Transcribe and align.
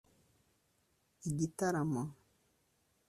igitaramo 1.29 2.01